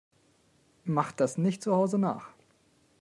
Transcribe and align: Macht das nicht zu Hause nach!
Macht 0.85 1.19
das 1.19 1.37
nicht 1.37 1.61
zu 1.61 1.75
Hause 1.75 1.99
nach! 1.99 2.29